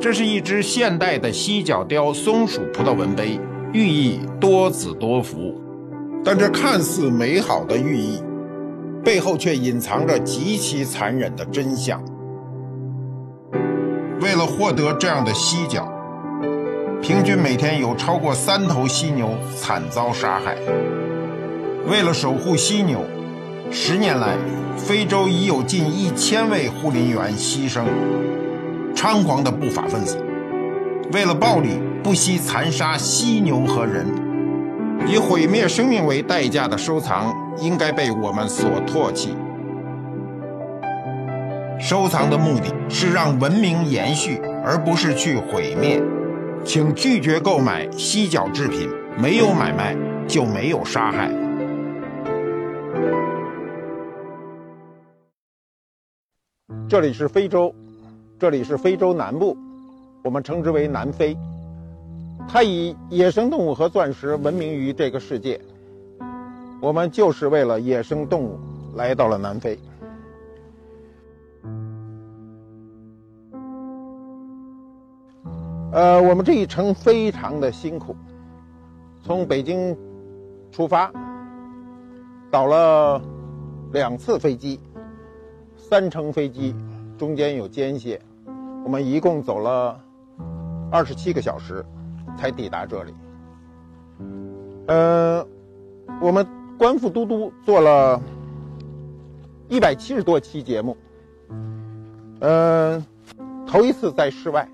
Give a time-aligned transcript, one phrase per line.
[0.00, 3.40] 这是一只现代的犀角雕松鼠葡萄纹杯，
[3.72, 5.60] 寓意多子多福。
[6.22, 8.22] 但这看似美好的寓意，
[9.02, 12.02] 背后却隐藏着极其残忍的真相。
[14.20, 15.86] 为了获得这样的犀角，
[17.02, 20.56] 平均每天有超过三头犀牛惨遭杀害。
[21.86, 23.00] 为了守护犀牛，
[23.70, 24.36] 十年来，
[24.76, 27.84] 非洲已有近一千位护林员牺牲。
[28.94, 30.16] 猖狂的不法分子
[31.12, 34.06] 为了暴利，不惜残杀犀牛和人，
[35.06, 39.36] 以毁灭生命为代价的收藏，应该被我们所唾弃。
[41.78, 46.00] 收藏的目的是让文明延续，而不是去毁灭。
[46.64, 48.88] 请拒绝购买犀角制品，
[49.18, 49.94] 没有买卖
[50.26, 51.30] 就没有杀害。
[56.88, 57.74] 这里是非洲，
[58.38, 59.56] 这里是非洲南部，
[60.22, 61.36] 我们称之为南非。
[62.48, 65.60] 它以野生动物和钻石闻名于这个世界。
[66.80, 68.58] 我们就是为了野生动物
[68.94, 69.78] 来到了南非。
[75.92, 78.16] 呃，我们这一程非常的辛苦，
[79.22, 79.96] 从北京
[80.72, 81.10] 出发，
[82.50, 83.22] 倒了
[83.92, 84.80] 两次飞机，
[85.76, 86.74] 三程飞机，
[87.16, 88.20] 中间有间歇，
[88.84, 89.98] 我们一共走了
[90.92, 91.84] 二十七个小时
[92.36, 93.14] 才抵达这里。
[94.86, 95.44] 呃，
[96.20, 96.46] 我们
[96.78, 98.20] 官复嘟嘟做了
[99.68, 100.96] 一百七十多期节目，
[102.40, 103.02] 呃，
[103.66, 104.68] 头一次在室外。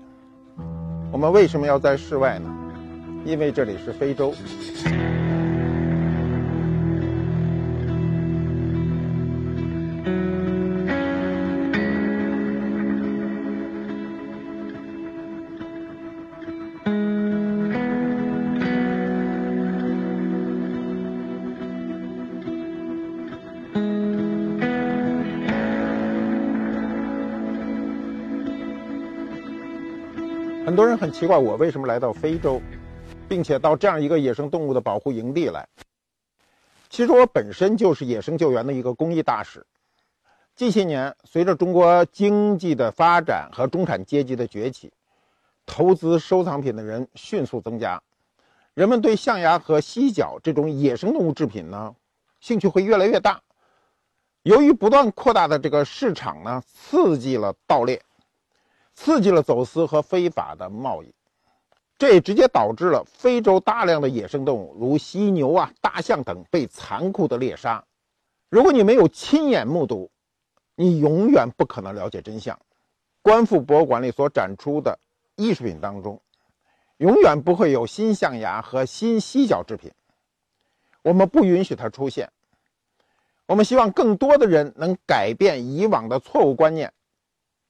[1.11, 2.49] 我们为什么要在室外呢？
[3.23, 4.33] 因为这里是非洲。
[30.71, 32.61] 很多人很奇怪，我为什么来到非洲，
[33.27, 35.67] 并且到这样一个野生动物的保护营地来。
[36.89, 39.65] 其实我本身就是野生救援的一个公益大使。
[40.55, 44.89] 近些年，随着中国经济的发展和中产阶级的崛起，
[45.65, 48.01] 投资收藏品的人迅速增加，
[48.73, 51.93] 人们对象牙和犀角这种野生动物制品呢，
[52.39, 53.41] 兴趣会越来越大。
[54.43, 58.01] 由于不断扩大的这个市场呢，刺激了盗猎。
[58.93, 61.13] 刺激了走私和非法的贸易，
[61.97, 67.83] 这也直接导致了非洲大量的野生动物，如犀牛啊、大象等被残酷的猎杀。
[68.49, 70.09] 如果你没有亲眼目睹，
[70.75, 72.59] 你永远不可能了解真相。
[73.21, 74.97] 官复博物馆里所展出的
[75.35, 76.19] 艺术品当中，
[76.97, 79.91] 永远不会有新象牙和新犀角制品。
[81.03, 82.29] 我们不允许它出现。
[83.45, 86.91] 我们希望更多的人能改变以往的错误观念。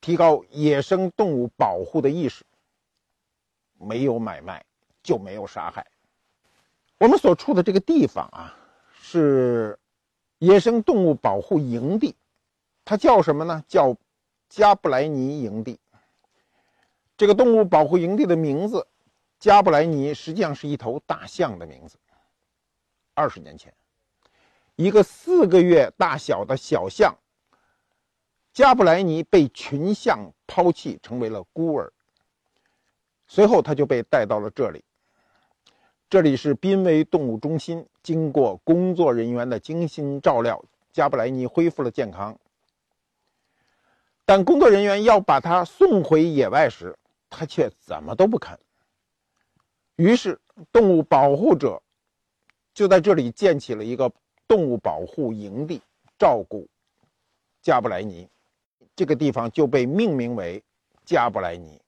[0.01, 2.43] 提高野生动物保护的意识。
[3.77, 4.63] 没有买卖，
[5.01, 5.85] 就没有杀害。
[6.97, 8.55] 我们所处的这个地方啊，
[8.99, 9.79] 是
[10.37, 12.15] 野生动物保护营地，
[12.85, 13.63] 它叫什么呢？
[13.67, 13.95] 叫
[14.49, 15.79] 加布莱尼营地。
[17.17, 18.85] 这个动物保护营地的名字
[19.39, 21.97] “加布莱尼”实际上是一头大象的名字。
[23.13, 23.73] 二十年前，
[24.75, 27.15] 一个四个月大小的小象。
[28.53, 31.91] 加布莱尼被群象抛弃，成为了孤儿。
[33.27, 34.83] 随后，他就被带到了这里。
[36.09, 37.85] 这里是濒危动物中心。
[38.03, 42.37] 经过工作人员的精心照料，加布莱尼恢复了健康。
[44.25, 46.97] 但工作人员要把他送回野外时，
[47.29, 48.59] 他却怎么都不肯。
[49.95, 50.37] 于是，
[50.71, 51.81] 动物保护者
[52.73, 54.11] 就在这里建起了一个
[54.47, 55.81] 动物保护营地，
[56.17, 56.67] 照顾
[57.61, 58.27] 加布莱尼。
[59.01, 60.61] 这个地方就被命名为
[61.03, 61.81] 加布莱尼。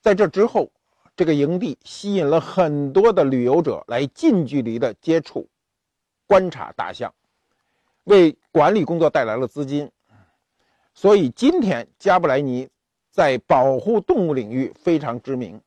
[0.00, 0.72] 在这之后，
[1.14, 5.46] 这个营地吸引了很多的旅游者来近距离的接触、
[6.26, 7.12] 观察大象，
[8.04, 9.90] 为管理工作带来了资金。
[10.94, 12.66] 所以今天加布莱尼
[13.10, 15.60] 在保护动物领域非常知名。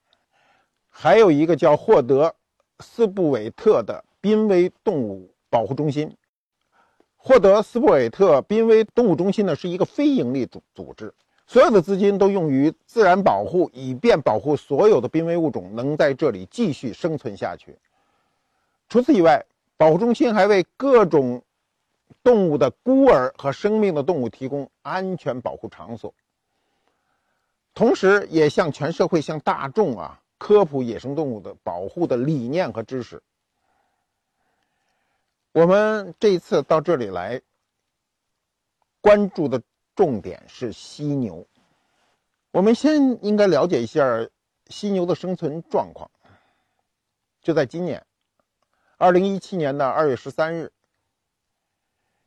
[0.89, 2.33] 还有一个叫霍德
[2.79, 6.11] 斯布韦特的濒危动物保护中心。
[7.27, 11.13] 获得斯布韦特濒危动物中心呢，是一个非营利组组织，
[11.45, 17.77] 所有的资金都用于自然保护，以便保护所有的濒危物种能在这里继续生存下去。
[18.87, 19.45] 除此以外，
[19.75, 21.43] 保护中心还为各种
[22.23, 26.13] 动物的孤儿和生命的动物提供安全保护场所。
[27.73, 33.21] 同时也向全社会、向大众啊科普野生动物的保护的理念和知识。
[35.57, 37.41] 我们这一次到这里来，
[39.01, 39.59] 关注的
[39.95, 41.47] 重点是犀牛。
[42.51, 44.29] 我们先应该了解一下
[44.67, 46.11] 犀牛的生存状况。
[47.41, 48.05] 就在今年，
[48.97, 50.71] 二零一七年的二月十三日，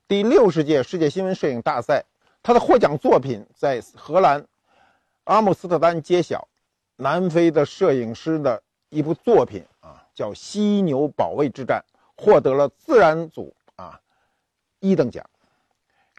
[0.09, 2.05] 第六十届世界新闻摄影大赛，
[2.43, 4.45] 他的获奖作品在荷兰。
[5.23, 6.49] 阿姆斯特丹揭晓，
[6.97, 11.85] 南非的摄影师的一部作品啊，叫《犀牛保卫之战》，
[12.21, 13.99] 获得了自然组啊
[14.79, 15.25] 一等奖。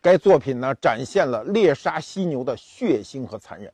[0.02, 3.72] 该作品呢，展现了猎杀犀牛的血腥和残忍。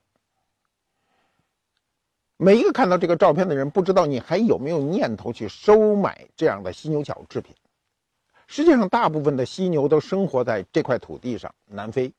[2.36, 7.56] 每一个看到这个照片的人，不知道你还有没有念头去收买这样的犀牛角制品？
[8.46, 12.14] 实际上，大部分的犀牛都生活在这块土地上，南非。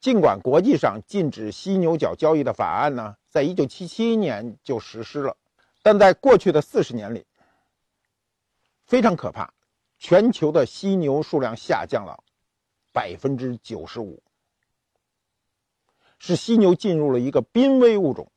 [0.00, 5.36] 尽管国际上禁止犀牛角交易的法案呢，在一九七七年就实施了，
[5.82, 7.24] 但在过去的四十年里，
[8.92, 9.50] 非常可怕，
[9.98, 12.22] 全球的犀牛数量下降了
[12.92, 14.22] 百分之九十五，
[16.18, 18.30] 使犀牛进入了一个濒危物种。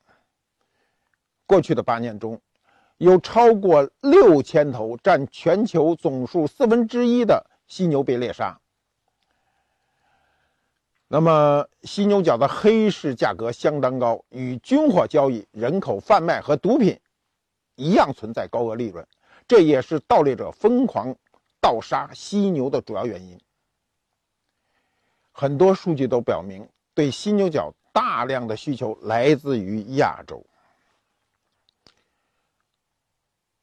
[1.44, 2.40] 过去的八年中，
[2.96, 8.58] 有超过六千头，占全球总数四分之一的犀牛被猎杀。
[11.06, 16.98] 那么，犀牛角的黑市价格相当高，与军火交易、人口贩卖和毒品
[17.74, 19.06] 一样存在高额利润，
[19.46, 21.16] 这也是盗猎者疯狂
[21.60, 23.40] 盗杀犀牛的主要原因。
[25.32, 30.44] 很多数据都表明，对犀牛角大量的需求来自于亚洲。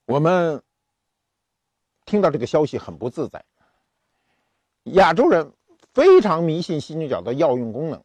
[0.06, 0.62] 我们
[2.06, 3.44] 听到这个消息很不自在，
[4.84, 5.52] 亚洲人。
[5.94, 8.04] 非常迷信犀牛角的药用功能，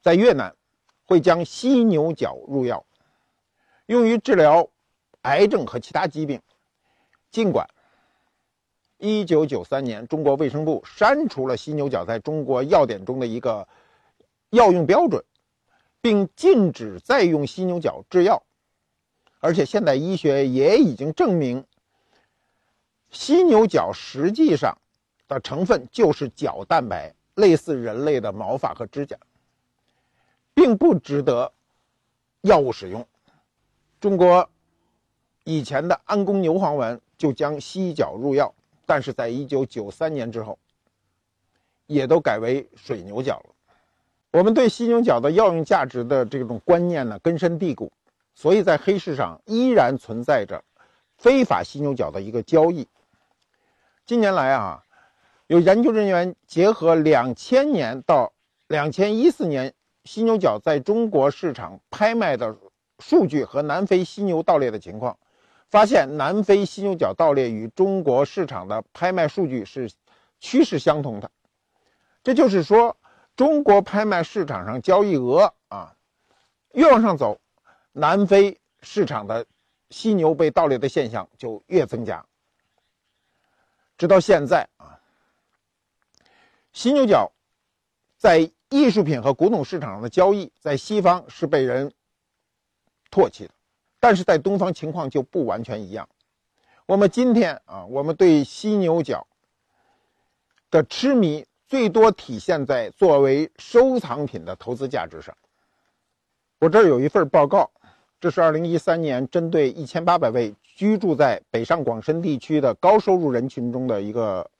[0.00, 0.56] 在越南
[1.04, 2.86] 会将犀牛角入药，
[3.84, 4.66] 用于治疗
[5.20, 6.40] 癌症和其他疾病。
[7.30, 7.68] 尽管
[8.98, 13.66] 1993年中国卫生部删除了犀牛角在中国药典中的一个
[14.50, 15.24] 药用标准，
[16.00, 18.42] 并禁止再用犀牛角制药，
[19.40, 21.64] 而且现代医学也已经证明，
[23.10, 24.76] 犀牛角实际上
[25.26, 27.14] 的成分就是角蛋白。
[27.34, 29.16] 类似人类的毛发和指甲，
[30.54, 31.52] 并不值得
[32.40, 33.06] 药物使用。
[34.00, 34.50] 中国
[35.48, 38.54] 以前的安宫牛黄丸就将犀角入药，
[38.84, 40.58] 但是在一九九三年之后，
[41.86, 43.54] 也都改为水牛角了。
[44.30, 47.90] 我们对犀牛角的药用价值的这种观念呢根深蒂固，
[48.34, 50.62] 所以在黑市上依然存在着
[51.16, 52.86] 非法犀牛角的一个交易。
[54.04, 54.84] 近年来啊。
[55.46, 58.30] 有研究人员结合两千年到
[58.66, 59.72] 两千一四年
[60.04, 62.54] 犀牛角在中国市场拍卖的
[62.98, 65.16] 数据和南非犀牛盗猎的情况，
[65.70, 69.90] 发现南非犀牛角盗猎与中国市场的拍卖数据是
[70.40, 71.30] 趋势相同的。
[72.22, 72.96] 这就是说，
[73.36, 75.94] 中国拍卖市场上交易额啊
[76.72, 77.40] 越往上走，
[77.92, 79.46] 南非市场的
[79.90, 82.24] 犀牛被盗猎的现象就越增加。
[83.96, 84.98] 直到现在啊。
[86.72, 87.32] 犀牛角
[88.16, 91.92] 在艺术品和古董市场上的交易，在西方是被人
[93.10, 93.54] 唾弃的，
[94.00, 96.08] 但是在东方情况就不完全一样。
[96.86, 99.26] 我们今天啊，我们对犀牛角
[100.70, 105.36] 的痴迷，最多体现在作为收藏品的投资价值上。
[106.60, 107.70] 我这儿有一份报告，
[108.20, 114.50] 这是2013年针对1800位居住在北上广深地区的高收入人群中的一个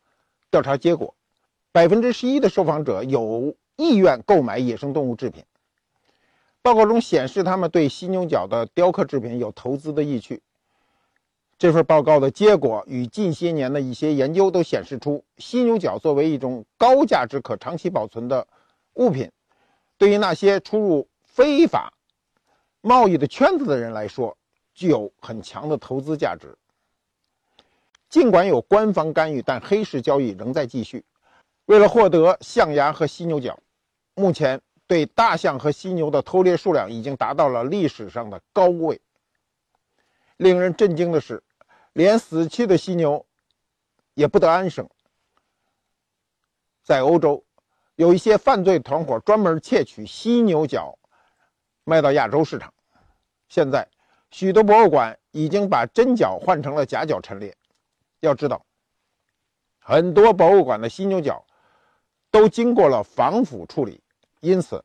[0.51, 1.15] 调查结果。
[1.73, 5.45] 百分之十一的受访者有意愿购买野生动物制品。
[6.69, 10.43] 报告中显示，他们对犀牛角的雕刻制品有投资的意趣。
[11.57, 18.47] 这份报告的结果与近些年的一些研究都显示出，犀牛角作为一种高价值、可长期保存的
[18.97, 19.31] 物品，
[19.97, 21.91] 对于那些出入非法
[22.83, 24.37] 贸易的圈子的人来说，
[24.75, 26.55] 具有很强的投资价值。
[28.11, 31.03] 尽管有官方干预，但黑市交易仍在继续。
[31.65, 33.59] 为了获得象牙和犀牛角，
[34.15, 39.01] 目前对大象和犀牛的偷猎数量已经达到了历史上的高位。
[40.39, 41.41] 令人震惊的是，
[41.93, 43.25] 连死去的犀牛
[44.15, 44.89] 也不得安生。
[46.83, 47.45] 在欧洲，
[47.95, 50.99] 有一些犯罪团伙专门窃取犀牛角，
[51.85, 52.73] 卖到亚洲市场。
[53.49, 53.87] 现在，
[54.31, 57.55] 许多博物馆已经把真角换成了假角陈列。
[58.21, 58.65] 要知道，
[59.79, 61.45] 很多博物馆的犀牛角。
[62.31, 64.03] 都经过了防腐处理，
[64.41, 64.85] 因此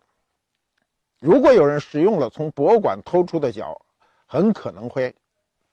[1.19, 3.85] 如果有人食用了从博物馆偷出的角，
[4.25, 5.15] 很可能会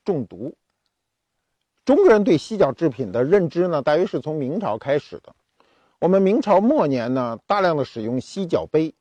[0.04, 0.54] 中毒。
[1.84, 5.34] 中国人对犀角制品的认知呢，大约是从明朝开始的。
[5.98, 8.94] 我们明朝末年呢，大量的使用犀角杯，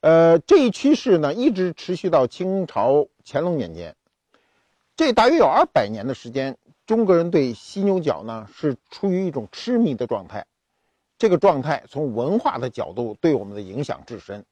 [0.00, 3.96] 呃，这一趋势呢，一直持续到清朝乾隆年间，
[4.96, 10.44] 这大约有二百年的时间，中国人对犀牛角呢是处于一种痴迷的状态。
[11.16, 14.44] 这个状态从文化的角度对我们的影响至深。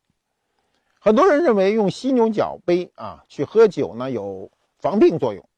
[0.99, 5.49] 很多人认为用犀牛角杯啊去喝酒呢有防病作用，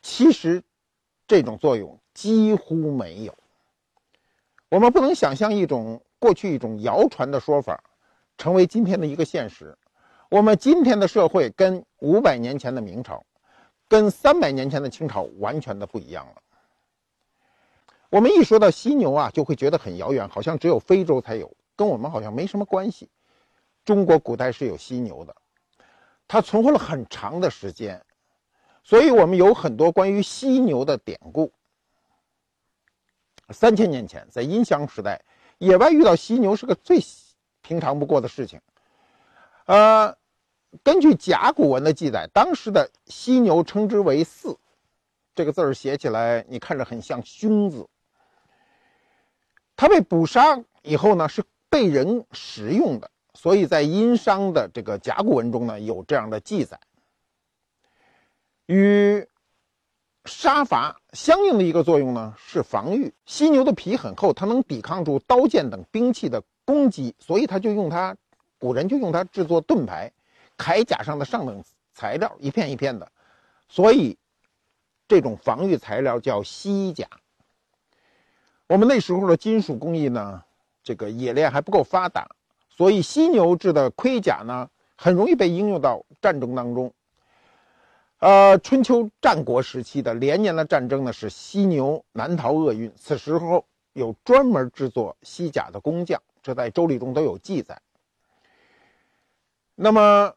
[0.00, 0.62] 其实
[1.26, 3.34] 这种作用几乎没有。
[4.68, 7.82] 我们不能想象一种过去一种谣传的说法，
[8.36, 9.76] 成为今天的一个现实。
[10.28, 13.24] 我们今天的社会跟五百年前的明朝，
[13.86, 16.42] 跟三百年前的清朝完全的不一样了。
[18.12, 23.08] 我们一说到犀牛啊，就会觉得很遥远，好像只有非洲才有，跟我们好像没什么关系。
[23.86, 25.34] 中国古代是有犀牛的，
[26.28, 28.04] 它存活了很长的时间，
[28.84, 31.50] 所以我们有很多关于犀牛的典故。
[33.48, 35.18] 三千年前，在殷商时代，
[35.56, 37.00] 野外遇到犀牛是个最
[37.62, 38.60] 平常不过的事情。
[39.64, 40.14] 呃，
[40.82, 44.58] 根据甲骨文的记载，当时的犀牛称之为“姒”，
[45.34, 47.88] 这个字儿写起来你看着很像“凶”字。
[49.82, 56.78] 它被捕杀以后呢，是被人食用的，所以在殷商的这个甲骨文中呢，有这样的记载。
[58.66, 59.26] 与
[60.24, 63.12] 杀伐相应的一个作用呢是防御。
[63.26, 68.16] 犀牛的皮很厚，它能抵抗住刀剑等兵器的攻击，所以它就用它，
[68.60, 70.12] 古人就用它制作盾牌、
[70.56, 71.60] 铠甲上的上等
[71.92, 73.10] 材料，一片一片的。
[73.68, 74.16] 所以
[75.08, 77.08] 这种防御材料叫犀甲。
[78.72, 80.42] 我们那时候的金属工艺呢，
[80.82, 82.26] 这个冶炼还不够发达，
[82.70, 86.90] 所以犀牛制的盔甲呢，很容易被应用到战争当中。
[88.20, 92.90] 呃，春秋战国时期的连年的战争呢，使犀牛难逃厄运。
[92.96, 93.62] 此时候
[93.92, 97.78] 有专门制作犀甲的工匠，这在《周礼》中都有记载。
[99.74, 100.32] 那么，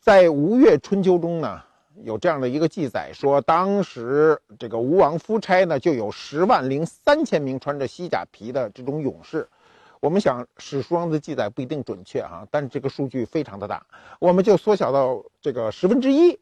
[0.00, 1.62] 在吴越春秋中呢，
[2.02, 9.48] 有这样的一个记载，说当时这个吴王夫差呢，就有十万零三千名穿着犀甲皮的这种勇士。
[10.00, 13.86] 我们想史书上的记载不一定准确啊，但是这个数据非常的大，
[14.18, 16.38] 我们就缩小到这个十分之一。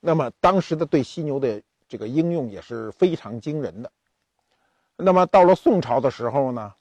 [0.00, 3.90] 那么当时的对犀牛的这个应用也是非常惊人的。
[4.96, 6.72] 那么到了宋朝的时候呢，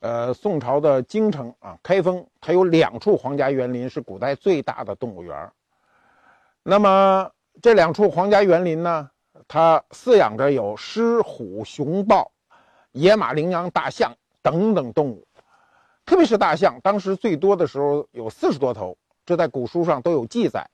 [0.00, 5.52] 呃，宋朝的京城啊，开封，它有两处皇家园林是古代最大的动物园。
[6.62, 7.30] 那么
[7.62, 9.10] 这两处皇家园林呢，
[9.46, 12.30] 它饲养着有狮、虎、熊豹、
[12.92, 15.26] 野马、羚羊、大象等等动物。
[16.06, 20.66] 特别是大象，当时最多的时候有四十多头，这在古书上都有记载。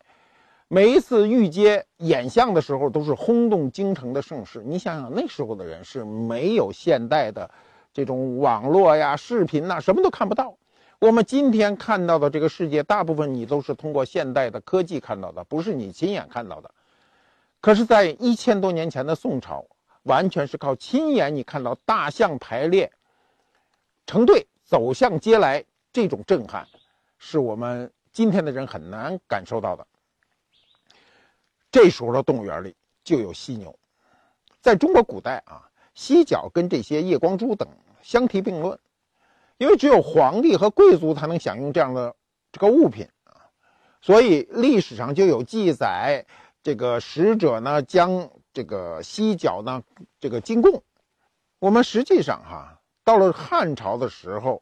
[0.68, 4.62] 每一次御街演象的时候，都是轰动京城的盛事。
[4.64, 7.50] 你想想，那时候的人是没有现代的
[7.92, 10.54] 这种网络呀、视频呐，什么都看不到。
[11.00, 16.70] 我们今天看到的这个世界，大部分你都是通过现代的科技看到的，不是你亲眼看到的。
[17.66, 19.66] 可是，在一千多年前的宋朝，
[20.04, 22.92] 完全是靠亲眼你看到大象排列
[24.06, 24.46] 成队。
[24.62, 26.64] 走向街来，这种震撼，
[27.18, 29.84] 是我们今天的人很难感受到的。
[31.72, 33.76] 这时候的动物园里就有犀牛，
[34.60, 37.68] 在中国古代啊，犀角跟这些夜光珠等
[38.00, 38.78] 相提并论，
[39.58, 42.14] 因为只有皇帝和贵族才能享用这样的
[42.52, 43.42] 这个物品啊，
[44.00, 46.24] 所以历史上就有记载，
[46.66, 49.80] 这个使者呢将这个犀角呢
[50.18, 50.82] 这个进贡。
[51.60, 52.80] 我们实际上哈。
[53.04, 54.60] 到了汉朝的时候，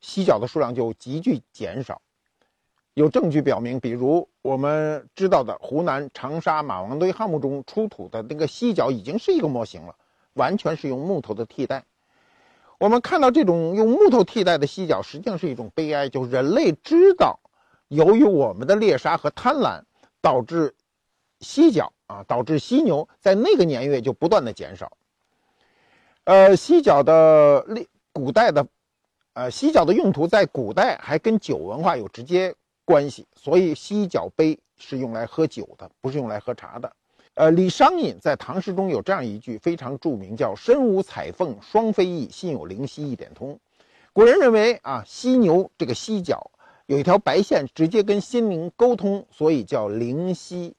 [0.00, 2.00] 犀角的数量就急剧减少。
[2.94, 9.96] 有证据表明，比如我们知道的湖南长沙马王堆汉墓中出土的那个犀角，已经是一个模型了，
[10.34, 11.82] 完全是用木头的替代。
[12.78, 17.40] 我们看到这种用木头替代的犀角，实际上是一种悲哀，就人类知道，
[17.88, 19.82] 由于我们的猎杀和贪婪，
[20.20, 20.72] 导致
[21.40, 24.92] 犀角啊，导致犀牛在那个年月就不断的减少。
[26.24, 28.66] 呃，犀角的历古代的，
[29.32, 32.54] 呃，犀角的用途在古代还跟酒文化有直接
[32.84, 36.92] 关系，所以犀角杯是用来喝酒的，不是用来喝茶的。
[37.34, 43.58] 呃，李商隐在唐诗中有这样一句非常著名，叫“身无彩凤双飞翼，心有灵犀一点通”。
[44.12, 46.50] 古人认为啊，犀牛这个犀角
[46.86, 50.74] 有一条白线，直接跟心灵沟通，所以叫灵犀。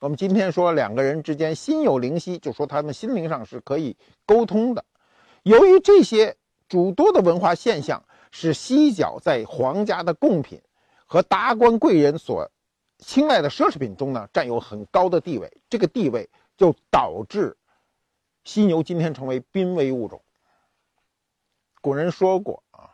[0.00, 4.82] 我们今天说两个人之间心有灵犀，就说他们心灵上是可以沟通的。
[5.42, 6.34] 由于这些
[6.70, 8.02] 诸多的文化现象，
[8.32, 10.58] 使犀角在皇家的贡品
[11.04, 12.50] 和达官贵人所
[12.96, 15.52] 青睐的奢侈品中呢，占有很高的地位。
[15.68, 16.26] 这个地位
[16.56, 17.54] 就导致
[18.44, 20.22] 犀牛今天成为濒危物种。
[21.82, 22.88] 古人说过啊，“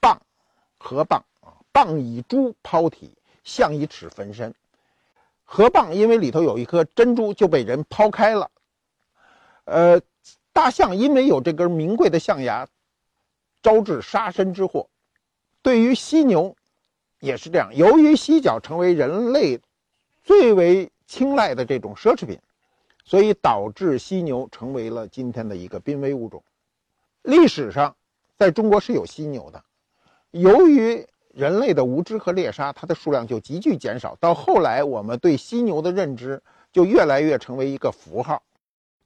[0.00, 0.16] 蚌
[0.78, 4.54] 河蚌啊，蚌以珠抛体，象以齿焚身。”
[5.50, 8.50] 河蚌因为里头有一颗珍珠，就被人抛开了。
[9.64, 9.98] 呃，
[10.52, 12.68] 大象因为有这根名贵的象牙，
[13.62, 14.90] 招致杀身之祸。
[15.62, 16.54] 对于犀牛，
[17.20, 17.74] 也是这样。
[17.74, 19.58] 由于犀角成为人类
[20.22, 22.38] 最为青睐的这种奢侈品，
[23.02, 26.44] 所以导致犀牛成为了今天的一个濒危物种。
[27.22, 27.96] 历史上，
[28.36, 29.64] 在中国是有犀牛的，
[30.30, 31.06] 由于
[31.38, 34.16] 人类的无知和猎杀，它的数量就急剧减少。
[34.18, 36.42] 到后来，我们对犀牛的认知
[36.72, 38.42] 就越来越成为一个符号。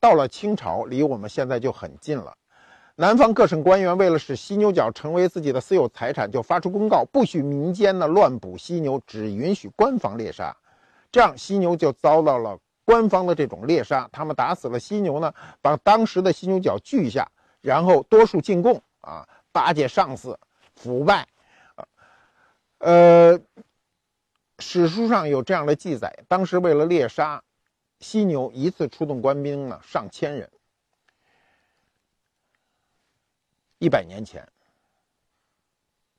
[0.00, 2.32] 到了清朝，离我们现在就很近了。
[2.94, 10.56] 南方各省官员为了使犀牛角成为自己的私有财产，就发出公告，不许民间呢乱捕犀牛，只允许官方猎杀。
[11.10, 14.08] 这样，犀牛就遭到了官方的这种猎杀。
[14.10, 17.30] 他们打死了犀牛呢，把当时的犀牛角锯下。
[17.60, 20.36] 然后多数进贡啊，巴结上司，
[20.74, 21.28] 腐败，
[22.82, 23.40] 呃，
[24.58, 27.44] 史书上有这样的记载：当时为了猎杀
[28.00, 30.50] 犀牛，一次出动官兵呢上千人。
[33.78, 34.48] 一百年前，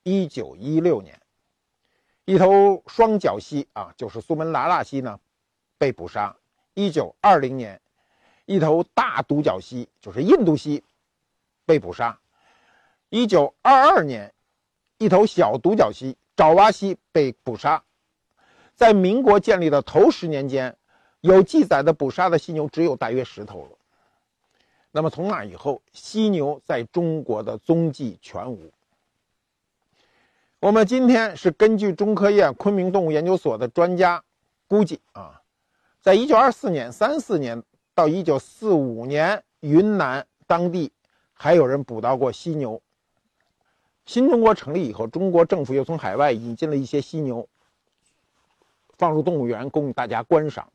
[0.04, 1.20] 一九一六年，
[2.24, 5.20] 一头双角犀啊，就是苏门答腊犀呢，
[5.78, 6.34] 被捕杀。
[6.76, 7.82] 一九二零年，
[8.46, 10.82] 一头大独角犀，就是印度犀。
[11.66, 12.18] 被捕杀。
[13.10, 14.34] 一九二二年，
[14.98, 17.84] 一头小独角犀爪哇犀被捕杀。
[18.76, 20.76] 在民国建立的头十年间，
[21.22, 23.78] 有记载的捕杀的犀牛只有大约十头了。
[24.92, 28.72] 那么从那以后，犀牛在中国的踪迹全无。
[30.60, 34.24] 我们今天是根据中科院昆明动物研究所的专家
[34.68, 35.42] 估计啊，
[36.00, 37.62] 在一九二四年、三四年
[37.94, 40.92] 到一九四五年，云南当地。
[41.34, 42.82] 还有人捕到过犀牛。
[44.06, 47.48] 新中国成立以后，中国政府又从海外引进了一些犀牛，
[48.98, 50.68] 放入动物园供大家观赏。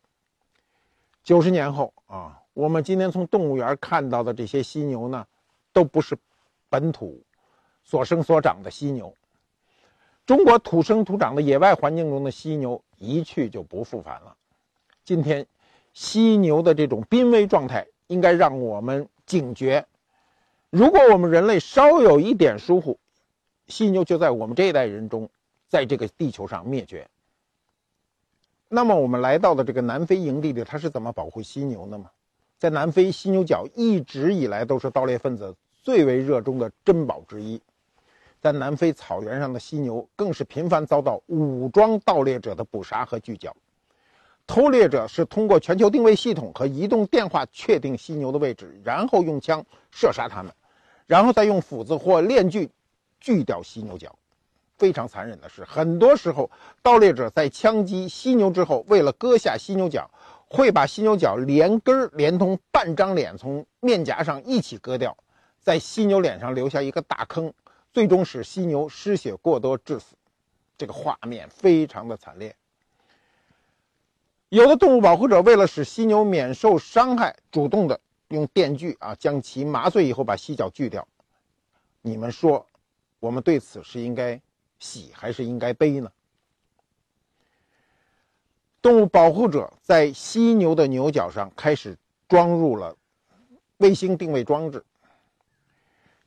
[1.23, 5.27] 九十年后啊，我们今天从动物园看到的这些犀牛呢，
[5.73, 6.17] 都不是
[6.71, 7.23] 本土
[7.85, 9.15] 所生所长的犀牛。
[10.25, 14.35] 中国土生土长的野外环境中的犀牛一去就不复返了。
[15.05, 15.47] 今天，
[15.93, 19.87] 犀牛的这种濒危状态，应该让我们警觉。
[20.71, 22.99] 如果我们人类稍有一点疏忽，
[23.69, 25.29] 犀牛就在我们这一代人中，
[25.69, 27.07] 在这个地球上灭绝。
[28.69, 32.11] 那么我们来到的这个南非营地里，它是怎么保护犀牛的吗？
[32.59, 37.61] 在南非，犀牛角一直以来都是盗猎分子最为热衷的珍宝之一。
[38.41, 43.55] 在南非草原上的犀牛，更是频繁遭到武装盗猎者的捕杀和聚焦。
[44.47, 50.53] 偷猎者是通过全球定位系统和移动电话确定犀牛的位置，然后用枪射杀它们，
[51.07, 52.69] 然后再用斧子或链锯
[53.21, 54.15] 锯掉犀牛角。
[54.77, 56.49] 非常残忍的是，很多时候
[56.83, 60.09] 盗猎者在枪击犀牛之后，为了割下犀牛角，
[60.49, 65.17] 会把犀牛角连根连同半张脸从面颊上一起割掉，
[65.61, 67.53] 在犀牛脸上留下一个大坑，
[67.93, 70.15] 最终使犀牛失血过多致死。
[70.77, 72.55] 这个画面非常的惨烈。
[74.51, 81.05] 有的动物保护者为了使犀牛免受伤害，主动的用电锯啊将其麻醉以后把犀角锯掉。
[82.01, 82.65] 你们说，
[83.21, 84.41] 我们对此是应该
[84.79, 86.11] 喜还是应该悲呢？
[88.81, 91.97] 动物保护者在犀牛的牛角上开始
[92.29, 92.97] 装入了
[93.79, 94.85] 卫星定位装置，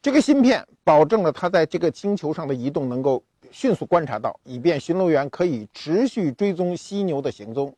[0.02, 7.74] 这个芯片保证了它在这个星球上的移动能够迅速观察到，以便巡逻员可以持续追踪犀牛的行踪。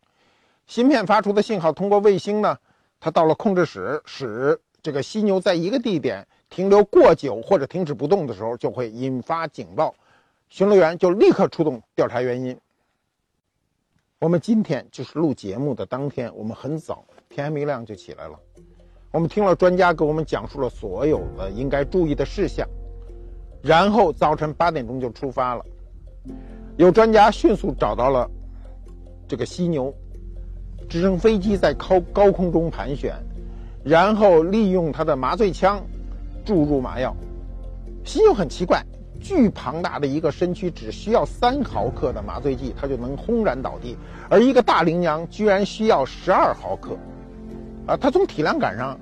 [0.65, 2.57] 芯片发出的信号通过卫星呢，
[2.99, 9.95] 它到了控制室，使这个犀牛在一个地点停留过久或者停止不动的时候，就会引发警报，
[10.49, 12.55] 巡逻员就立刻出动调查原因。
[14.19, 18.39] 我们今天就是录节目的当天，我们很早，天还没亮就起来了。
[19.09, 22.67] 我们听了专家给我们讲述了所有的应该注意的事项，
[23.63, 25.65] 然后早晨八点钟就出发了。
[26.77, 28.29] 有专家迅速找到了
[29.27, 29.91] 这个犀牛。
[30.87, 33.15] 直升飞机在高高空中盘旋，
[33.83, 35.81] 然后利用它的麻醉枪
[36.43, 37.15] 注入麻药。
[38.03, 38.83] 犀牛很奇怪，
[39.21, 43.97] 巨庞大的一个身躯只需要三毫克的麻醉剂，它就能轰然倒地，
[44.29, 46.97] 而一个大羚羊居然需要十二毫克。
[47.85, 48.99] 啊，它从体量感上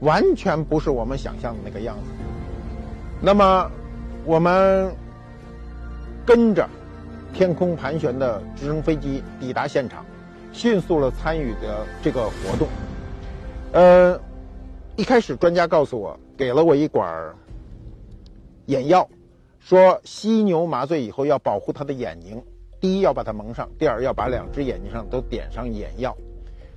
[0.00, 2.10] 完全不是我们想象的那个样子。
[3.20, 3.70] 那么，
[4.24, 4.92] 我们
[6.26, 6.68] 跟着
[7.32, 10.04] 天空盘旋的直升飞机抵达现场，
[10.52, 12.68] 迅速的参与的这个活动。
[13.72, 14.20] 呃，
[14.94, 17.34] 一开始专家告诉我，给了我一管
[18.66, 19.08] 眼药，
[19.58, 22.42] 说犀牛麻醉以后要保护它的眼睛，
[22.78, 26.14] 第一要把它蒙上，第二要把两只眼睛上都点上眼药。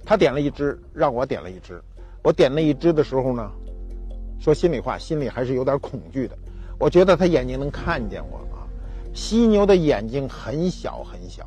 [0.06, 1.82] 他点了一只，让我点了一只。
[2.23, 3.51] 我点那一只的时候呢？
[4.39, 6.38] 说心里话，心里还是有点恐惧的。
[6.80, 8.63] 我觉得他眼睛能看见我啊。
[9.13, 11.45] 犀牛的眼睛很小很小，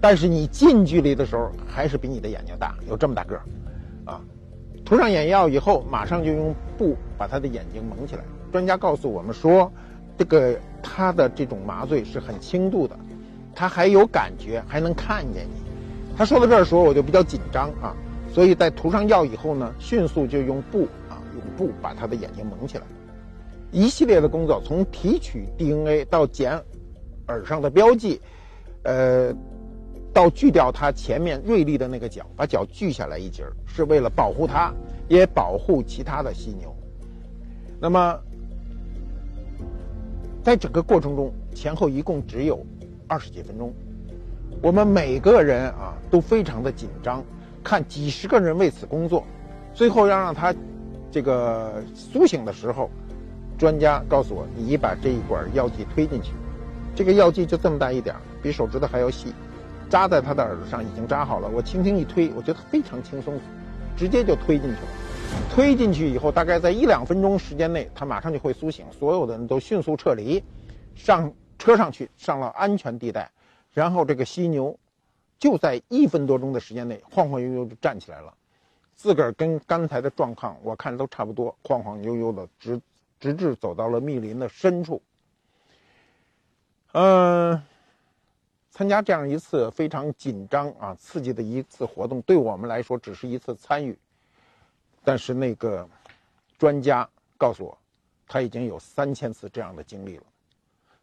[0.00, 3.42] 但是你近距离的时候还是比你的眼睛大，有这么大个儿。
[4.84, 8.22] 涂上眼药以后，马上就用布把他的眼睛蒙起来。
[8.52, 9.72] 专家告诉我们说，
[10.18, 12.96] 这个他的这种麻醉是很轻度的，
[13.54, 16.16] 他还有感觉，还能看见你。
[16.16, 17.96] 他说到这儿的时候，我就比较紧张啊，
[18.32, 21.42] 所以在涂上药以后呢，迅速就用布啊，用。
[21.56, 22.84] 布把他的眼睛蒙起来，
[23.70, 26.60] 一系列的工作，从提取 DNA 到剪
[27.28, 28.20] 耳上的标记，
[28.82, 29.32] 呃，
[30.14, 34.72] 到锯掉它前面锐利的那个角，把角锯下来一截儿是为了保护它，
[35.08, 36.74] 也保护其他的犀牛。
[37.80, 38.18] 那么，
[40.42, 42.64] 在整个过程中，前后一共只有
[43.08, 43.74] 二十几分钟，
[44.62, 47.22] 我们每个人啊都非常的紧张，
[47.62, 49.24] 看几十个人为此工作，
[49.74, 50.54] 最后要让他。
[51.10, 52.90] 这个苏醒的时候，
[53.56, 56.32] 专家告诉我，你把这一管药剂推进去，
[56.92, 59.32] 这个药剂就这么大一点儿比手指头还要细，
[59.88, 61.48] 扎在他的耳朵上已经扎好了。
[61.48, 63.38] 我轻轻一推，我觉得非常轻松，
[63.96, 64.88] 直接就推进去了。
[65.50, 68.84] 推进去以后，大概在一两分钟时间内，他马上就会苏醒。
[68.92, 70.42] 所有的人都迅速撤离，
[70.94, 73.30] 上车上去，上了安全地带。
[73.72, 74.78] 然后这个犀牛
[75.38, 78.32] 就在一分多钟的时间内，晃晃悠悠就站起来了。
[78.94, 82.80] 自个儿跟刚才的状况，我看都差不多，晃晃悠悠的，直
[83.18, 85.02] 直至走到了密林的深处。
[86.92, 87.60] 嗯，
[88.74, 93.96] 参加这样一次非常紧张啊、刺激的一次活动，对我们来说只是一次参与。
[95.04, 95.88] 但是那个
[96.58, 97.08] 专家
[97.38, 97.78] 告诉我，
[98.26, 100.24] 他已经有三千次这样的经历了。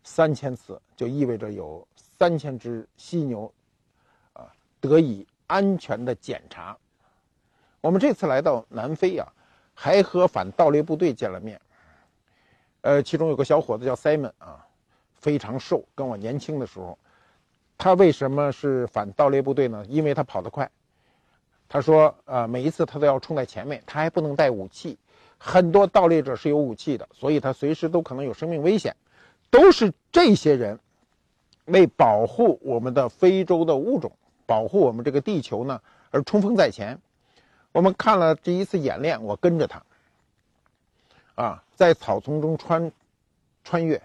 [0.04, 3.50] 三千次就意味着有三千只犀牛
[4.34, 6.78] 啊得以安全的检查。
[7.80, 9.26] 我们这次来到南非啊，
[9.74, 11.62] 还和反盗猎部队见了面。
[12.82, 14.68] 呃，其中有个小伙子叫 Simon 啊，
[15.14, 17.00] 非常瘦，跟我年轻的时候。
[17.82, 19.84] 他为什么是反盗猎部队呢？
[19.90, 20.70] 因为他跑得快。
[21.68, 25.00] 他说，呃，每一次他都要冲在前面，他还不能带武器。
[25.40, 28.96] 很多盗猎者是有武器的，所以他随时都可能有生命危险。
[29.50, 30.78] 都是这些人
[31.66, 34.12] 为保护我们的非洲的物种，
[34.46, 37.00] 保护我们这个地球呢，而冲锋在前。
[37.72, 39.84] 我们看了这一次演练，我跟着他，
[41.34, 42.92] 啊，在草丛中穿
[43.64, 44.00] 穿越，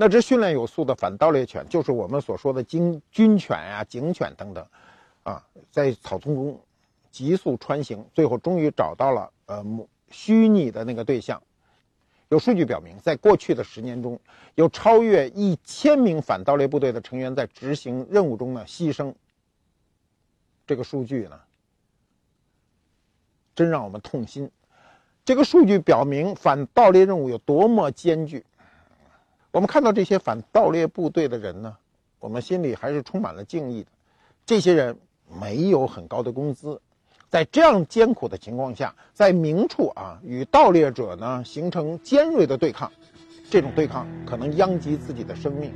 [0.00, 4.64] 那只训练有素的反盗猎犬，就是我们所说的警军犬呀、警犬等等，
[5.24, 6.60] 啊，在草丛中
[7.10, 9.66] 急速穿行，最后终于找到了呃
[10.08, 11.42] 虚拟的那个对象。
[12.28, 14.16] 有数据表明，在过去的十年中，
[14.54, 19.12] 有超越一千名反盗猎部队的成员在执行任务中呢牺牲。
[20.64, 21.40] 这个数据呢？
[23.56, 24.48] 真让我们痛心。
[25.24, 28.44] 这个数据表明反盗猎任务有多么艰巨。
[29.58, 31.76] 我们看到这些反盗猎部队的人呢，
[32.20, 33.88] 我们心里还是充满了敬意的。
[34.46, 34.96] 这些人
[35.40, 36.80] 没有很高的工资，
[37.28, 42.88] 在这样艰苦的情况下，在明处啊与盗猎者呢形成尖锐的对抗，
[43.50, 45.72] 这种对抗可能殃及自己的生命。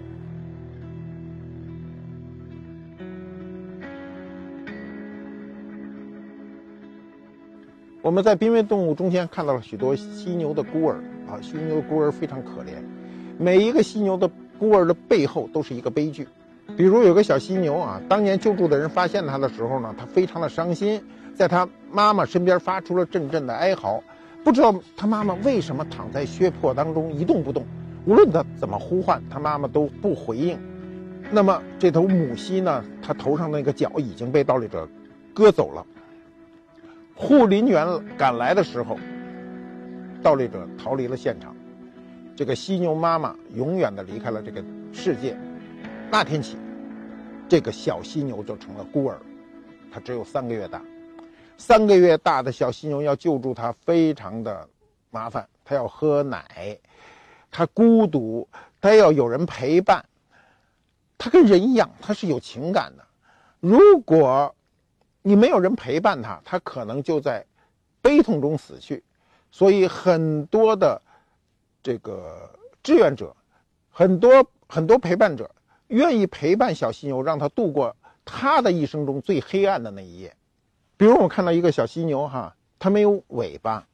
[8.01, 12.81] 我们在濒危动物中间看到了许多犀牛的孤儿啊，犀牛孤儿非常可怜。
[13.42, 16.28] 每一个犀牛的孤儿的背后都是一个悲剧。
[16.76, 21.02] 比如有个小犀牛啊，当年救助的人发现它的时候呢，它非常的伤心，
[21.35, 24.00] 在它妈妈身边发出了阵阵的哀嚎。
[24.44, 27.66] 不知道它妈妈为什么躺在血泊当中一动不动，
[28.07, 30.57] 无论它怎么呼唤，它妈妈都不回应。
[31.31, 34.88] 那么这头母犀呢，它头上那个角已经被盗猎者
[35.35, 35.85] 割走了。
[37.14, 38.96] 护林员赶来的时候，
[40.22, 41.55] 盗猎者逃离了现场，
[42.35, 45.37] 这个犀牛妈妈永远的离开了这个世界。
[46.11, 46.57] 那天起，
[47.49, 49.18] 这个小犀牛就成了孤儿，
[49.90, 50.83] 它只有三个月大。
[51.59, 54.68] 三个月大的小犀牛要救助它非常的
[55.11, 56.77] 麻烦，它要喝奶，
[57.51, 58.49] 它孤独，
[58.81, 60.05] 它要有人陪伴。
[61.18, 63.05] 它跟人一样，它是有情感的。
[63.61, 64.53] 如果
[65.23, 67.47] 你没有人陪伴他，他可能就在
[68.01, 69.05] 悲痛中死去。
[69.53, 71.01] 所以很多的
[71.83, 72.51] 这个
[72.83, 73.35] 志愿者，
[73.90, 75.51] 很多很多陪伴者，
[75.88, 80.37] 愿意陪伴小犀牛，让它度过它的一生中最黑暗的那一夜。
[80.97, 83.87] 比如我看到一个小犀牛，哈，它没有尾巴。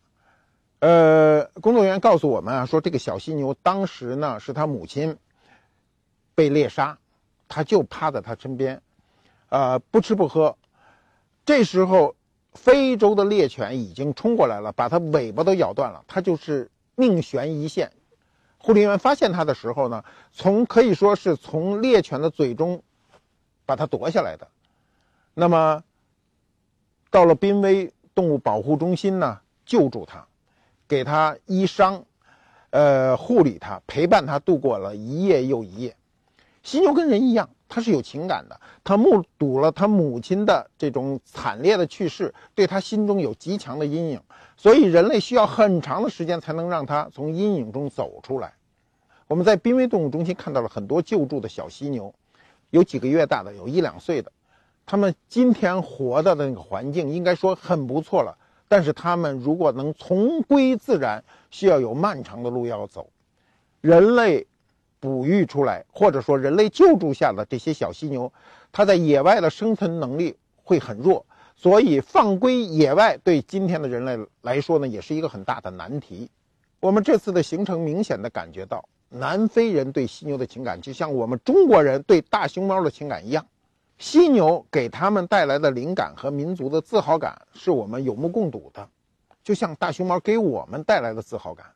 [0.81, 5.17] 呃，工作人员告诉我们啊，说这个小犀牛当时呢是它母亲
[6.35, 6.99] 被猎杀，
[7.49, 8.81] 它就趴在它身边，
[9.49, 10.57] 呃，不吃不喝。
[11.45, 12.15] 这时候。
[12.55, 17.93] 非洲的猎犬已经冲过来了，把它尾巴都咬断了，它就是命悬一线。
[18.59, 22.83] 护林员发现它的时候呢，从可以说是从猎犬的嘴中
[23.65, 24.49] 把它夺下来的。
[25.33, 25.85] 那么
[27.09, 30.27] 到了濒危动物保护中心呢，救助它，
[30.89, 32.05] 给它医伤，
[32.71, 35.97] 呃，护理它，陪伴它度过了一夜又一夜。
[36.65, 37.49] 犀牛跟人一样。
[37.69, 44.21] 他是有情感的，他目睹了他母亲的这种惨烈的去世，对他心中有极强的阴影，
[44.57, 48.55] 所以人类需要很长的时间才能让他从阴影中走出来。
[49.27, 52.15] 我们在濒危动物中心看到了很多救助的小犀牛，
[52.71, 54.33] 有几个月大的，有一两岁的，
[54.87, 58.35] 他们今天活的那个环境应该说很不错了，
[58.67, 63.11] 但是他们如果能重归自然，需要有漫长的路要走。
[63.83, 64.47] 人类。
[65.01, 68.33] 哺育出来，或者说人类救助下的这些小犀牛，
[68.73, 76.31] 它在野外的生存能力会很弱，所以放归野外对今天的人类来说呢，也是一个很大的难题。
[76.81, 83.45] 我们这次的行程明显的感觉到，南非人对犀牛的情感就像我们中国人对大熊猫的情感一样，
[83.99, 88.89] 犀牛给他们带来的灵感和民族的自豪感是我们有目共睹的，
[89.43, 91.67] 就像大熊猫给我们带来的自豪感。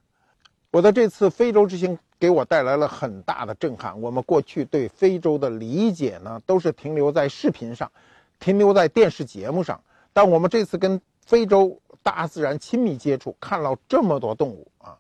[0.73, 4.01] 我的这次非洲之行给我带来了很大的震撼。
[4.01, 7.93] 我们过去对非洲的理解呢，都是停留在视频上，
[8.41, 9.79] 停留在电视节目上。
[10.15, 14.97] 但我们这次跟非洲大自然亲密接触，看到这么多动物啊，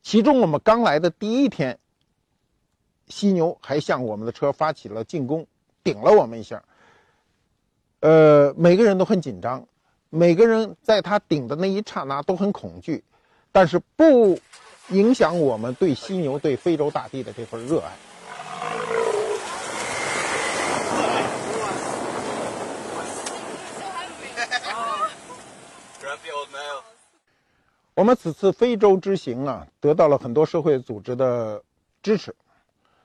[0.00, 1.76] 其中我们刚来的第一天，
[3.08, 5.44] 犀牛还向我们的车发起了进攻，
[5.82, 6.62] 顶了我们一下。
[7.98, 9.66] 呃，每个人都很紧张，
[10.08, 13.02] 每个人在他顶的那一刹那都很恐惧，
[13.50, 14.38] 但是不。
[14.90, 17.90] 影响我们对犀牛、对非洲大地的这份热爱。
[27.94, 31.62] 我们此次非洲之行啊，得到了很多社会组织的
[32.02, 32.34] 支持，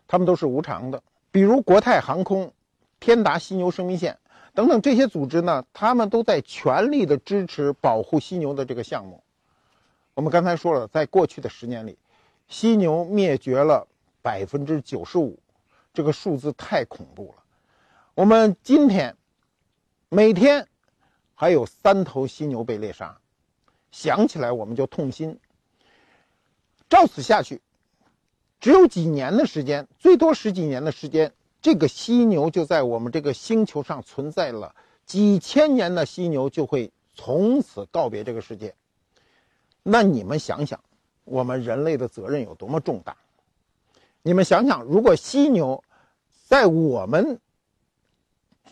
[0.07, 2.51] 他们都是无偿的，比如国泰航空、
[2.99, 4.17] 天达犀牛生命线
[4.55, 9.23] 等等这些组织呢，他们都在全力的支持保护犀牛的这个项目。
[10.19, 11.97] 我们刚才说了，在过去的十年里，
[12.49, 13.87] 犀牛灭绝了
[14.21, 15.39] 百分之九十五，
[15.93, 17.43] 这个数字太恐怖了。
[18.15, 19.15] 我们今天
[20.09, 20.67] 每天
[21.35, 23.17] 还有三头犀牛被猎杀，
[23.91, 25.39] 想起来我们就痛心。
[26.89, 27.61] 照此下去，
[28.59, 38.75] 只有几年的时间，最多十几年的时间，这个犀牛就在我们这个星球上存在了几千年的犀牛就会从此告别这个世界。
[39.83, 40.79] 那你们想想，
[41.23, 43.15] 我们人类的责任有多么重大？
[44.21, 45.83] 你们想想，如果犀牛
[46.45, 47.39] 在我们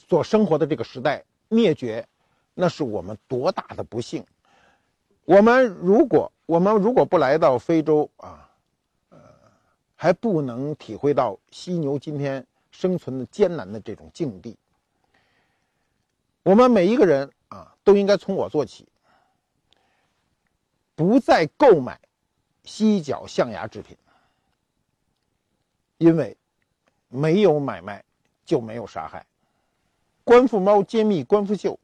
[0.07, 2.07] 所生活的这个时代灭绝，
[2.53, 4.25] 那是我们多大的不幸！
[5.25, 8.49] 我们如果我们如果不来到非洲啊，
[9.09, 9.17] 呃，
[9.95, 14.57] 还不能体会到犀牛今天生存的艰难的这种境地。
[16.43, 18.87] 我们每一个人啊，都应该从我做起。
[20.97, 21.99] 不再购买
[22.63, 23.95] 犀角象牙制品，
[25.99, 26.35] 因为
[27.07, 28.03] 没有买卖
[28.43, 29.23] 就没有杀害。
[30.23, 31.79] 官复猫揭秘官复秀，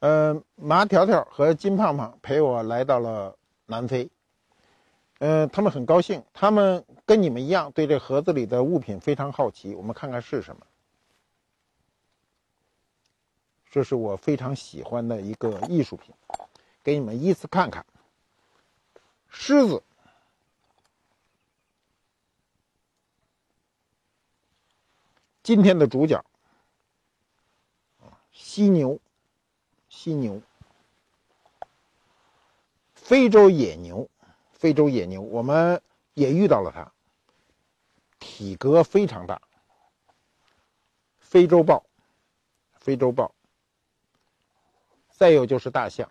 [0.00, 4.10] 呃，麻条条和金胖胖陪我来到了南非，
[5.20, 9.74] 呃，他们很高兴，他们跟你们一样对这盒子里的物品非常好奇。
[9.74, 10.66] 我们看看是什么？
[13.70, 16.14] 这是我非常喜欢的一个艺术品，
[16.82, 17.84] 给你们依次看看。
[19.36, 19.82] 狮子，
[25.42, 26.24] 今天的主角。
[28.32, 28.98] 犀牛，
[29.88, 30.40] 犀牛，
[32.94, 34.08] 非洲野牛，
[34.52, 35.82] 非洲野牛，我们
[36.14, 36.92] 也遇到了它，
[38.18, 39.42] 体格非常大。
[41.18, 41.84] 非洲豹，
[42.78, 43.34] 非洲豹，
[45.10, 46.08] 再有就是大象。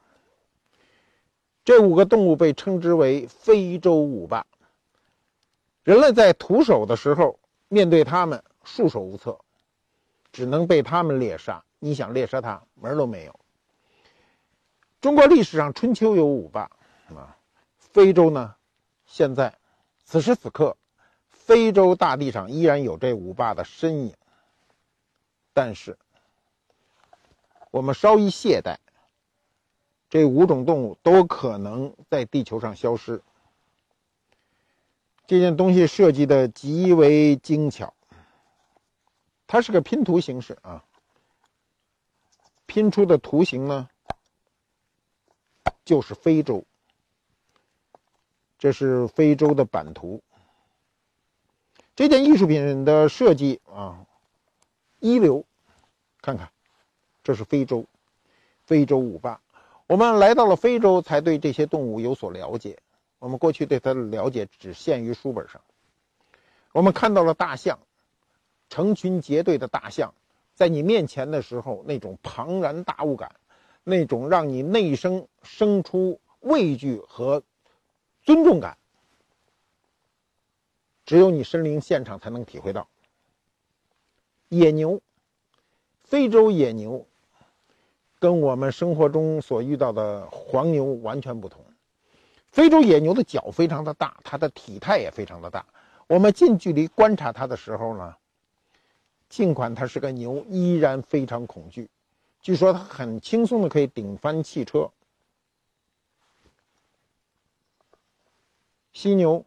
[1.66, 4.46] 这五个动物被称之为非洲五霸。
[5.84, 9.40] 人类在徒手的时候，面对它们束手无策，
[10.32, 11.64] 只能被它们猎杀。
[11.80, 13.40] 你想猎杀它，门都没有。
[15.02, 16.62] 中国历史上春秋有五霸，
[17.10, 17.36] 啊，
[17.78, 18.56] 非洲呢，
[19.06, 19.54] 现在
[20.06, 20.78] 此时此刻，
[21.30, 24.14] 非洲大地上依然有这五霸的身影。
[25.54, 25.98] 但是，
[27.70, 28.78] 我们稍一懈怠，
[30.14, 33.24] 这五种动物都可能在地球上消失。
[35.26, 37.96] 这件东西设计的极为精巧，
[39.48, 40.86] 它是个拼图形式啊。
[42.68, 43.90] 拼出的图形呢，
[45.84, 46.64] 就是非洲。
[48.60, 50.22] 这是非洲的版图。
[51.96, 54.06] 这件艺术品的设计啊，
[55.00, 55.44] 一流。
[56.22, 56.52] 看看，
[57.24, 57.88] 这是非洲，
[58.64, 59.42] 非洲五霸。
[59.88, 62.80] 我们来到了非洲，才对这些动物有所了解。
[63.20, 65.62] 我们过去对它的了解只限于书本上。
[66.72, 67.80] 我们看到了大象，
[68.70, 70.14] 成群结队的大象，
[70.56, 73.36] 在你面前的时候，那种庞然大物感，
[73.84, 77.44] 那种让你内生生出畏惧和。
[78.26, 78.78] 尊重感，
[81.06, 82.88] 只有你身临现场才能体会到。
[84.48, 85.02] 野牛，
[86.06, 87.06] 非洲野牛，
[88.24, 91.62] 跟我们生活中所遇到的黄牛完全不同。
[92.54, 95.66] 非洲野牛的脚非常的大，它的体态也非常的大。
[96.08, 98.16] 我们近距离观察它的时候呢，
[99.28, 101.90] 尽管它是个牛，依然非常恐惧。
[102.40, 104.90] 据说它很轻松的可以顶翻汽车。
[108.94, 109.44] 犀牛，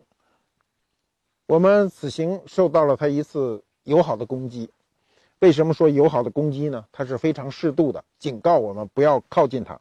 [1.47, 4.69] 我们此行受到了它一次友好的攻击。
[5.39, 6.87] 为什么说友好的攻击呢？
[6.93, 9.81] 它是非常适度的，警告我们不要靠近它，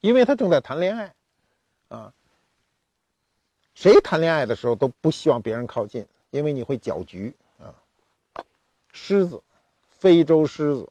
[0.00, 1.14] 因为它正在谈恋爱。
[1.88, 2.12] 啊，
[3.74, 7.74] 谁谈恋爱的时候都不希望别人靠近，因为你会搅局啊。
[8.92, 9.42] 狮子，
[9.90, 10.88] 非洲狮子，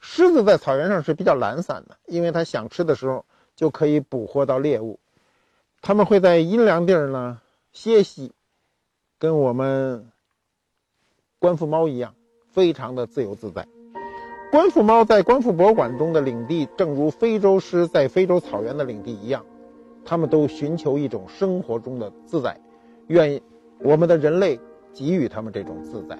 [0.00, 4.98] 狮子在草原上是比较懒散的，因为它想吃的时候就可以捕获到猎物。
[5.80, 7.40] 他们会在阴凉地儿呢
[7.72, 8.32] 歇息，
[9.18, 10.10] 跟我们
[11.38, 12.14] 观复猫一样，
[12.54, 13.66] 非常的自由自在。
[14.50, 19.44] 观复猫在观复博物馆中的领地，正如非洲狮在非洲草原的领地一样，
[20.04, 22.58] 它们都寻求一种生活中的自在，
[23.08, 23.40] 愿
[23.80, 24.60] 我们的人类
[24.92, 26.16] 给予它们这种自在。